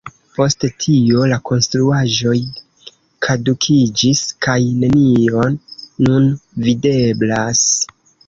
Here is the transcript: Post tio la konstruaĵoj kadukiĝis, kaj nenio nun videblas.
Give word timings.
Post 0.35 0.63
tio 0.83 1.25
la 1.31 1.35
konstruaĵoj 1.49 2.37
kadukiĝis, 3.27 4.23
kaj 4.47 4.57
nenio 4.79 5.45
nun 6.07 6.27
videblas. 6.69 7.63